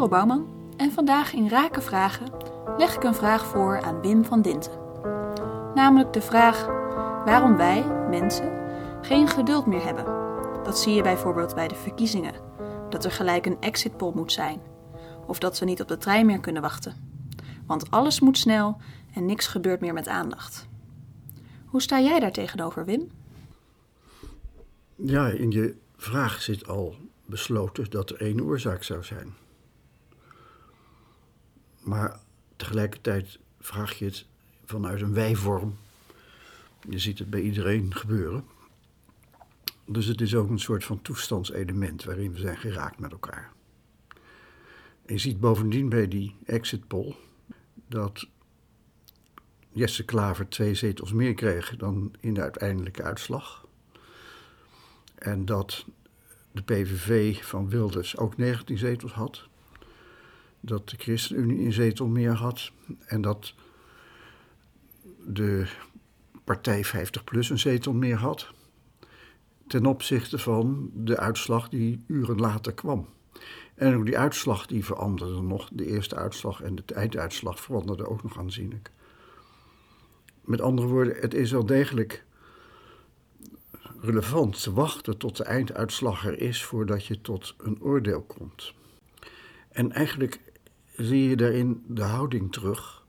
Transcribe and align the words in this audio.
Merel 0.00 0.18
Bouwman 0.18 0.72
en 0.76 0.92
vandaag 0.92 1.32
in 1.32 1.48
Raken 1.48 1.82
Vragen 1.82 2.32
leg 2.78 2.94
ik 2.94 3.02
een 3.02 3.14
vraag 3.14 3.46
voor 3.46 3.80
aan 3.82 4.00
Wim 4.00 4.24
van 4.24 4.42
Dinten. 4.42 4.72
Namelijk 5.74 6.12
de 6.12 6.20
vraag 6.20 6.66
waarom 7.24 7.56
wij, 7.56 7.86
mensen, 8.08 8.52
geen 9.02 9.28
geduld 9.28 9.66
meer 9.66 9.84
hebben. 9.84 10.04
Dat 10.64 10.78
zie 10.78 10.94
je 10.94 11.02
bijvoorbeeld 11.02 11.54
bij 11.54 11.68
de 11.68 11.74
verkiezingen. 11.74 12.34
Dat 12.88 13.04
er 13.04 13.10
gelijk 13.10 13.46
een 13.46 13.60
exit 13.60 13.96
poll 13.96 14.12
moet 14.14 14.32
zijn. 14.32 14.60
Of 15.26 15.38
dat 15.38 15.58
we 15.58 15.64
niet 15.64 15.80
op 15.80 15.88
de 15.88 15.96
trein 15.96 16.26
meer 16.26 16.40
kunnen 16.40 16.62
wachten. 16.62 16.94
Want 17.66 17.90
alles 17.90 18.20
moet 18.20 18.38
snel 18.38 18.76
en 19.14 19.26
niks 19.26 19.46
gebeurt 19.46 19.80
meer 19.80 19.94
met 19.94 20.08
aandacht. 20.08 20.68
Hoe 21.66 21.82
sta 21.82 22.00
jij 22.00 22.20
daar 22.20 22.32
tegenover, 22.32 22.84
Wim? 22.84 23.10
Ja, 24.96 25.28
in 25.28 25.50
je 25.50 25.74
vraag 25.96 26.42
zit 26.42 26.68
al 26.68 26.94
besloten 27.26 27.90
dat 27.90 28.10
er 28.10 28.20
één 28.20 28.40
oorzaak 28.40 28.82
zou 28.82 29.04
zijn. 29.04 29.48
Maar 31.80 32.20
tegelijkertijd 32.56 33.38
vraag 33.60 33.98
je 33.98 34.04
het 34.04 34.26
vanuit 34.64 35.00
een 35.00 35.14
wijvorm. 35.14 35.76
Je 36.88 36.98
ziet 36.98 37.18
het 37.18 37.30
bij 37.30 37.40
iedereen 37.40 37.94
gebeuren. 37.94 38.44
Dus 39.86 40.06
het 40.06 40.20
is 40.20 40.34
ook 40.34 40.50
een 40.50 40.58
soort 40.58 40.84
van 40.84 41.02
toestandselement 41.02 42.04
waarin 42.04 42.32
we 42.32 42.38
zijn 42.38 42.56
geraakt 42.56 42.98
met 42.98 43.12
elkaar. 43.12 43.52
Je 45.06 45.18
ziet 45.18 45.40
bovendien 45.40 45.88
bij 45.88 46.08
die 46.08 46.36
exit 46.44 46.86
poll 46.86 47.14
dat 47.88 48.28
Jesse 49.72 50.04
Klaver 50.04 50.48
twee 50.48 50.74
zetels 50.74 51.12
meer 51.12 51.34
kreeg 51.34 51.76
dan 51.76 52.14
in 52.20 52.34
de 52.34 52.40
uiteindelijke 52.40 53.02
uitslag. 53.02 53.66
En 55.14 55.44
dat 55.44 55.84
de 56.52 56.62
PVV 56.62 57.44
van 57.44 57.68
Wilders 57.68 58.16
ook 58.16 58.36
19 58.36 58.78
zetels 58.78 59.12
had. 59.12 59.48
Dat 60.60 60.88
de 60.88 60.96
ChristenUnie 60.98 61.64
een 61.64 61.72
zetel 61.72 62.06
meer 62.06 62.32
had. 62.32 62.72
En 63.06 63.20
dat 63.20 63.54
de 65.26 65.66
partij 66.44 66.84
50PLUS 66.86 67.50
een 67.50 67.58
zetel 67.58 67.92
meer 67.92 68.16
had. 68.16 68.50
Ten 69.66 69.86
opzichte 69.86 70.38
van 70.38 70.90
de 70.94 71.18
uitslag 71.18 71.68
die 71.68 72.04
uren 72.06 72.40
later 72.40 72.74
kwam. 72.74 73.08
En 73.74 73.94
ook 73.94 74.04
die 74.04 74.18
uitslag 74.18 74.66
die 74.66 74.84
veranderde 74.84 75.40
nog. 75.40 75.68
De 75.72 75.86
eerste 75.86 76.16
uitslag 76.16 76.62
en 76.62 76.74
de 76.74 76.94
einduitslag 76.94 77.60
veranderden 77.60 78.08
ook 78.08 78.22
nog 78.22 78.38
aanzienlijk. 78.38 78.90
Met 80.44 80.60
andere 80.60 80.88
woorden, 80.88 81.16
het 81.20 81.34
is 81.34 81.50
wel 81.50 81.66
degelijk 81.66 82.24
relevant 84.00 84.62
te 84.62 84.72
wachten 84.72 85.18
tot 85.18 85.36
de 85.36 85.44
einduitslag 85.44 86.26
er 86.26 86.40
is 86.40 86.64
voordat 86.64 87.06
je 87.06 87.20
tot 87.20 87.54
een 87.58 87.82
oordeel 87.82 88.22
komt. 88.22 88.74
En 89.70 89.92
eigenlijk 89.92 90.40
zie 91.04 91.28
je 91.28 91.36
daarin 91.36 91.84
de 91.86 92.02
houding 92.02 92.52
terug 92.52 93.02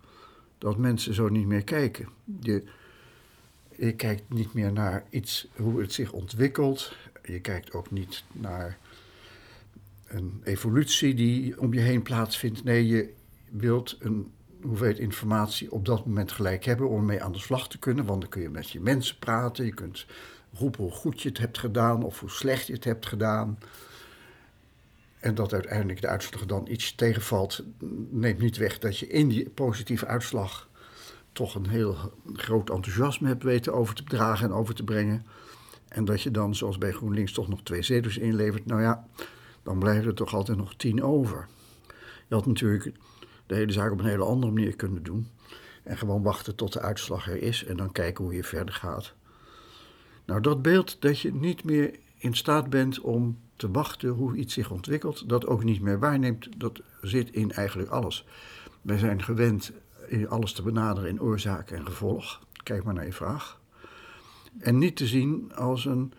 dat 0.57 0.77
mensen 0.77 1.13
zo 1.13 1.29
niet 1.29 1.47
meer 1.47 1.63
kijken. 1.63 2.09
Je, 2.39 2.63
je 3.75 3.95
kijkt 3.95 4.33
niet 4.33 4.53
meer 4.53 4.71
naar 4.71 5.03
iets, 5.09 5.47
hoe 5.55 5.81
het 5.81 5.93
zich 5.93 6.11
ontwikkelt. 6.11 6.95
Je 7.23 7.39
kijkt 7.39 7.73
ook 7.73 7.91
niet 7.91 8.23
naar 8.31 8.77
een 10.07 10.41
evolutie 10.43 11.13
die 11.13 11.59
om 11.59 11.73
je 11.73 11.79
heen 11.79 12.01
plaatsvindt. 12.01 12.63
Nee, 12.63 12.87
je 12.87 13.13
wilt 13.49 13.97
een 13.99 14.31
hoeveelheid 14.61 14.99
informatie 14.99 15.71
op 15.71 15.85
dat 15.85 16.05
moment 16.05 16.31
gelijk 16.31 16.65
hebben 16.65 16.89
om 16.89 17.05
mee 17.05 17.23
aan 17.23 17.31
de 17.31 17.39
slag 17.39 17.67
te 17.69 17.79
kunnen. 17.79 18.05
Want 18.05 18.21
dan 18.21 18.29
kun 18.29 18.41
je 18.41 18.49
met 18.49 18.69
je 18.69 18.79
mensen 18.79 19.17
praten, 19.19 19.65
je 19.65 19.73
kunt 19.73 20.05
roepen 20.53 20.83
hoe 20.83 20.91
goed 20.91 21.21
je 21.21 21.29
het 21.29 21.37
hebt 21.37 21.57
gedaan 21.57 22.03
of 22.03 22.19
hoe 22.19 22.29
slecht 22.29 22.67
je 22.67 22.73
het 22.73 22.83
hebt 22.83 23.05
gedaan. 23.05 23.57
En 25.21 25.35
dat 25.35 25.53
uiteindelijk 25.53 26.01
de 26.01 26.07
uitslag 26.07 26.45
dan 26.45 26.67
iets 26.69 26.95
tegenvalt, 26.95 27.63
neemt 28.09 28.39
niet 28.39 28.57
weg 28.57 28.79
dat 28.79 28.97
je 28.97 29.07
in 29.07 29.27
die 29.27 29.49
positieve 29.49 30.05
uitslag 30.05 30.69
toch 31.31 31.55
een 31.55 31.67
heel 31.67 31.95
groot 32.33 32.69
enthousiasme 32.69 33.27
hebt 33.27 33.43
weten 33.43 33.73
over 33.73 33.95
te 33.95 34.03
dragen 34.03 34.45
en 34.45 34.53
over 34.53 34.75
te 34.75 34.83
brengen. 34.83 35.25
En 35.87 36.05
dat 36.05 36.21
je 36.21 36.31
dan, 36.31 36.55
zoals 36.55 36.77
bij 36.77 36.91
GroenLinks, 36.91 37.31
toch 37.31 37.47
nog 37.47 37.63
twee 37.63 37.81
zetels 37.81 38.17
inlevert. 38.17 38.65
Nou 38.65 38.81
ja, 38.81 39.07
dan 39.63 39.79
blijven 39.79 40.05
er 40.07 40.13
toch 40.13 40.33
altijd 40.33 40.57
nog 40.57 40.75
tien 40.75 41.03
over. 41.03 41.47
Je 42.27 42.35
had 42.35 42.45
natuurlijk 42.45 42.91
de 43.45 43.55
hele 43.55 43.71
zaak 43.71 43.91
op 43.91 43.99
een 43.99 44.05
hele 44.05 44.23
andere 44.23 44.51
manier 44.51 44.75
kunnen 44.75 45.03
doen. 45.03 45.27
En 45.83 45.97
gewoon 45.97 46.23
wachten 46.23 46.55
tot 46.55 46.73
de 46.73 46.81
uitslag 46.81 47.27
er 47.27 47.41
is 47.41 47.65
en 47.65 47.77
dan 47.77 47.91
kijken 47.91 48.23
hoe 48.23 48.33
je 48.33 48.43
verder 48.43 48.73
gaat. 48.73 49.13
Nou, 50.25 50.41
dat 50.41 50.61
beeld 50.61 51.01
dat 51.01 51.19
je 51.19 51.33
niet 51.33 51.63
meer 51.63 51.99
in 52.21 52.33
staat 52.33 52.69
bent 52.69 52.99
om 52.99 53.37
te 53.55 53.71
wachten 53.71 54.09
hoe 54.09 54.35
iets 54.35 54.53
zich 54.53 54.71
ontwikkelt, 54.71 55.29
dat 55.29 55.47
ook 55.47 55.63
niet 55.63 55.81
meer 55.81 55.99
waarneemt, 55.99 56.59
dat 56.59 56.81
zit 57.01 57.31
in 57.31 57.51
eigenlijk 57.51 57.89
alles. 57.89 58.25
Wij 58.81 58.97
zijn 58.97 59.23
gewend 59.23 59.71
alles 60.27 60.53
te 60.53 60.61
benaderen 60.61 61.09
in 61.09 61.21
oorzaak 61.21 61.71
en 61.71 61.85
gevolg. 61.85 62.41
Kijk 62.63 62.83
maar 62.83 62.93
naar 62.93 63.05
je 63.05 63.13
vraag. 63.13 63.59
En 64.59 64.77
niet 64.77 64.95
te 64.95 65.07
zien 65.07 65.53
als 65.55 65.85
een 65.85 66.13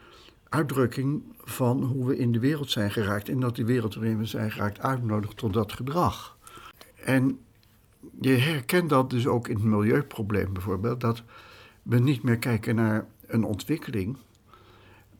uitdrukking 0.49 1.23
van 1.45 1.83
hoe 1.83 2.07
we 2.07 2.17
in 2.17 2.33
de 2.33 2.39
wereld 2.39 2.71
zijn 2.71 2.91
geraakt 2.91 3.29
en 3.29 3.41
dat 3.41 3.57
die 3.57 3.65
wereld 3.65 3.95
waarin 3.95 4.19
we 4.19 4.25
zijn 4.25 4.51
geraakt 4.51 4.81
uitnodigt 4.81 5.37
tot 5.37 5.53
dat 5.53 5.73
gedrag. 5.73 6.37
En 7.05 7.39
je 8.21 8.31
herkent 8.31 8.89
dat 8.91 9.11
dus 9.11 9.27
ook 9.27 9.49
in 9.49 9.55
het 9.55 9.65
milieuprobleem 9.65 10.53
bijvoorbeeld, 10.53 11.01
dat 11.01 11.23
we 11.83 11.99
niet 11.99 12.23
meer 12.23 12.39
kijken 12.39 12.75
naar 12.75 13.07
een 13.27 13.45
ontwikkeling, 13.45 14.17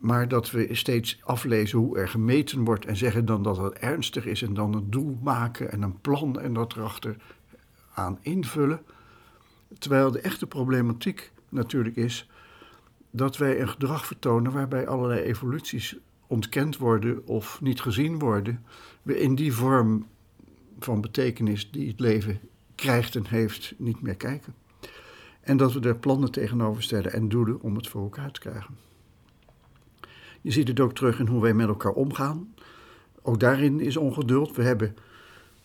maar 0.03 0.27
dat 0.27 0.51
we 0.51 0.67
steeds 0.71 1.19
aflezen 1.23 1.79
hoe 1.79 1.97
er 1.97 2.09
gemeten 2.09 2.63
wordt 2.63 2.85
en 2.85 2.97
zeggen 2.97 3.25
dan 3.25 3.43
dat 3.43 3.57
het 3.57 3.73
ernstig 3.73 4.25
is 4.25 4.41
en 4.41 4.53
dan 4.53 4.73
een 4.73 4.89
doel 4.89 5.17
maken 5.21 5.71
en 5.71 5.81
een 5.81 6.01
plan 6.01 6.39
en 6.39 6.53
dat 6.53 6.75
erachter 6.75 7.15
aan 7.93 8.17
invullen. 8.21 8.81
Terwijl 9.77 10.11
de 10.11 10.19
echte 10.19 10.47
problematiek 10.47 11.31
natuurlijk 11.49 11.95
is 11.95 12.29
dat 13.11 13.37
wij 13.37 13.61
een 13.61 13.69
gedrag 13.69 14.05
vertonen 14.05 14.51
waarbij 14.51 14.87
allerlei 14.87 15.21
evoluties 15.21 15.97
ontkend 16.27 16.77
worden 16.77 17.27
of 17.27 17.61
niet 17.61 17.81
gezien 17.81 18.19
worden, 18.19 18.65
we 19.01 19.19
in 19.19 19.35
die 19.35 19.53
vorm 19.53 20.07
van 20.79 21.01
betekenis 21.01 21.71
die 21.71 21.87
het 21.87 21.99
leven 21.99 22.39
krijgt 22.75 23.15
en 23.15 23.25
heeft 23.27 23.73
niet 23.77 24.01
meer 24.01 24.15
kijken. 24.15 24.53
En 25.41 25.57
dat 25.57 25.73
we 25.73 25.79
er 25.79 25.97
plannen 25.97 26.31
tegenover 26.31 26.83
stellen 26.83 27.13
en 27.13 27.29
doelen 27.29 27.61
om 27.61 27.75
het 27.75 27.87
voor 27.87 28.01
elkaar 28.01 28.31
te 28.31 28.39
krijgen. 28.39 28.91
Je 30.43 30.51
ziet 30.51 30.67
het 30.67 30.79
ook 30.79 30.93
terug 30.93 31.19
in 31.19 31.27
hoe 31.27 31.41
wij 31.41 31.53
met 31.53 31.67
elkaar 31.67 31.91
omgaan. 31.91 32.53
Ook 33.21 33.39
daarin 33.39 33.79
is 33.79 33.97
ongeduld. 33.97 34.55
We 34.55 34.63
hebben 34.63 34.95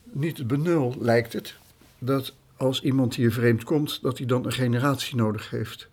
niet 0.03 0.39
het 0.39 0.47
benul, 0.47 0.95
lijkt 0.99 1.33
het, 1.33 1.57
dat 1.99 2.35
als 2.57 2.83
iemand 2.83 3.15
hier 3.15 3.33
vreemd 3.33 3.65
komt, 3.65 4.03
dat 4.03 4.19
hij 4.19 4.27
dan 4.27 4.45
een 4.45 4.53
generatie 4.53 5.17
nodig 5.17 5.51
heeft 5.51 5.89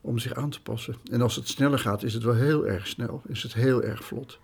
om 0.00 0.18
zich 0.18 0.34
aan 0.34 0.50
te 0.50 0.62
passen. 0.62 0.96
En 1.10 1.22
als 1.22 1.36
het 1.36 1.48
sneller 1.48 1.78
gaat, 1.78 2.02
is 2.02 2.14
het 2.14 2.22
wel 2.22 2.34
heel 2.34 2.66
erg 2.66 2.86
snel, 2.86 3.22
is 3.26 3.42
het 3.42 3.54
heel 3.54 3.82
erg 3.82 4.04
vlot. 4.04 4.38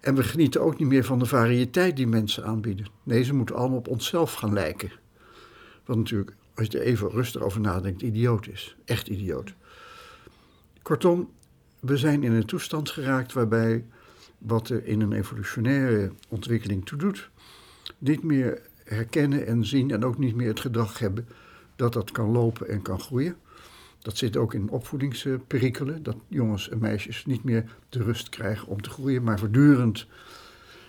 En 0.00 0.14
we 0.14 0.22
genieten 0.22 0.60
ook 0.60 0.78
niet 0.78 0.88
meer 0.88 1.04
van 1.04 1.18
de 1.18 1.26
variëteit 1.26 1.96
die 1.96 2.06
mensen 2.06 2.44
aanbieden. 2.44 2.86
Nee, 3.02 3.22
ze 3.22 3.34
moeten 3.34 3.56
allemaal 3.56 3.78
op 3.78 3.88
onszelf 3.88 4.32
gaan 4.32 4.52
lijken. 4.52 4.92
Wat 5.84 5.96
natuurlijk, 5.96 6.34
als 6.54 6.66
je 6.66 6.78
er 6.78 6.84
even 6.84 7.10
rustig 7.10 7.42
over 7.42 7.60
nadenkt, 7.60 8.02
idioot 8.02 8.46
is. 8.46 8.76
Echt 8.84 9.08
idioot. 9.08 9.54
Kortom, 10.82 11.30
we 11.86 11.96
zijn 11.96 12.22
in 12.22 12.32
een 12.32 12.46
toestand 12.46 12.90
geraakt 12.90 13.32
waarbij 13.32 13.84
wat 14.38 14.68
er 14.68 14.86
in 14.86 15.00
een 15.00 15.12
evolutionaire 15.12 16.12
ontwikkeling 16.28 16.86
toe 16.86 16.98
doet, 16.98 17.30
niet 17.98 18.22
meer 18.22 18.60
herkennen 18.84 19.46
en 19.46 19.64
zien 19.64 19.90
en 19.90 20.04
ook 20.04 20.18
niet 20.18 20.34
meer 20.34 20.48
het 20.48 20.60
gedrag 20.60 20.98
hebben 20.98 21.28
dat 21.76 21.92
dat 21.92 22.10
kan 22.10 22.30
lopen 22.30 22.68
en 22.68 22.82
kan 22.82 23.00
groeien. 23.00 23.36
Dat 23.98 24.16
zit 24.16 24.36
ook 24.36 24.54
in 24.54 24.70
opvoedingsperikelen, 24.70 26.02
dat 26.02 26.16
jongens 26.28 26.68
en 26.68 26.78
meisjes 26.78 27.26
niet 27.26 27.44
meer 27.44 27.64
de 27.88 28.02
rust 28.02 28.28
krijgen 28.28 28.68
om 28.68 28.82
te 28.82 28.90
groeien, 28.90 29.22
maar 29.22 29.38
voortdurend 29.38 30.06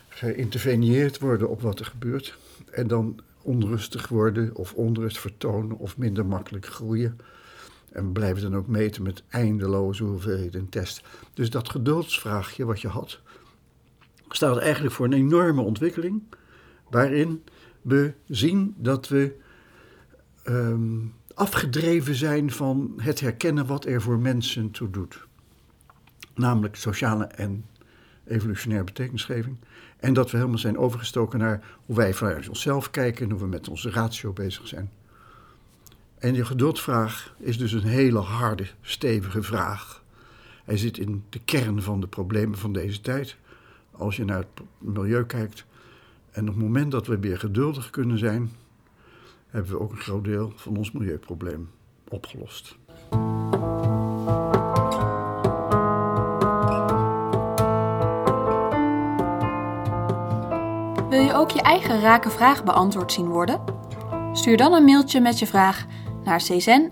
geïnterveneerd 0.10 1.20
worden 1.20 1.50
op 1.50 1.62
wat 1.62 1.80
er 1.80 1.86
gebeurt. 1.86 2.38
En 2.72 2.88
dan 2.88 3.20
onrustig 3.42 4.08
worden 4.08 4.56
of 4.56 4.74
onrust 4.74 5.20
vertonen 5.20 5.78
of 5.78 5.98
minder 5.98 6.26
makkelijk 6.26 6.66
groeien. 6.66 7.20
En 7.92 8.12
blijven 8.12 8.42
dan 8.42 8.56
ook 8.56 8.68
meten 8.68 9.04
met 9.04 9.24
eindeloze 9.30 10.04
hoeveelheden 10.04 10.70
test. 10.70 11.04
Dus 11.34 11.50
dat 11.50 11.70
geduldsvraagje 11.70 12.66
wat 12.66 12.82
je 12.82 12.88
had, 12.88 13.20
staat 14.30 14.58
eigenlijk 14.58 14.96
voor 14.96 15.06
een 15.06 15.14
enorme 15.14 15.62
ontwikkeling. 15.62 16.24
Waarin 16.90 17.44
we 17.82 18.14
zien 18.28 18.76
dat 18.78 19.08
we 19.08 19.36
ehm, 20.44 21.00
afgedreven 21.34 22.16
zijn 22.16 22.52
van 22.52 22.94
het 22.98 23.20
herkennen 23.20 23.66
wat 23.66 23.86
er 23.86 24.02
voor 24.02 24.20
mensen 24.20 24.72
toe 24.72 24.90
doet. 24.90 25.26
Namelijk 26.36 26.76
sociale 26.76 27.26
en 27.26 27.66
evolutionaire 28.26 28.86
betekenisgeving. 28.86 29.58
En 29.98 30.14
dat 30.14 30.32
we 30.32 30.38
helemaal 30.38 30.60
zijn 30.60 30.78
overgestoken 30.78 31.40
naar 31.40 31.64
hoe 31.86 31.96
wij 31.96 32.14
vanuit 32.14 32.50
onszelf 32.50 32.92
kijken 32.92 33.26
en 33.26 33.32
hoe 33.32 33.40
we 33.40 33.48
met 33.48 33.70
onze 33.70 33.90
ratio 33.90 34.34
bezig 34.34 34.68
zijn. 34.68 34.92
En 36.20 36.34
die 36.34 36.46
geduldsvraag 36.46 37.36
is 37.40 37.58
dus 37.58 37.72
een 37.72 37.84
hele 37.84 38.20
harde, 38.20 38.68
stevige 38.82 39.44
vraag. 39.44 40.04
Hij 40.64 40.78
zit 40.78 40.98
in 40.98 41.24
de 41.30 41.40
kern 41.46 41.82
van 41.82 42.00
de 42.00 42.08
problemen 42.08 42.58
van 42.58 42.74
deze 42.74 43.02
tijd. 43.02 43.38
Als 43.92 44.16
je 44.16 44.26
naar 44.26 44.38
het 44.38 44.66
milieu 44.78 45.26
kijkt, 45.26 45.66
En 46.32 46.44
op 46.44 46.54
het 46.54 46.64
moment 46.64 46.92
dat 46.92 47.08
we 47.08 47.20
weer 47.20 47.40
geduldig 47.40 47.90
kunnen 47.90 48.18
zijn, 48.18 48.52
hebben 49.48 49.72
we 49.72 49.80
ook 49.80 49.92
een 49.92 49.98
groot 49.98 50.24
deel 50.24 50.52
van 50.56 50.78
ons 50.78 50.92
milieuprobleem 50.92 51.70
opgelost. 52.08 52.78
Wil 61.10 61.22
je 61.22 61.34
ook 61.34 61.52
je 61.52 61.62
eigen 61.62 62.02
rake 62.02 62.30
vraag 62.30 62.64
beantwoord 62.64 63.12
zien 63.12 63.28
worden? 63.28 63.62
Stuur 64.34 64.58
dan 64.58 64.74
een 64.74 64.84
mailtje 64.84 65.20
met 65.20 65.40
je 65.40 65.48
vraag 65.48 65.86
naar 66.28 66.42
czen 66.42 66.92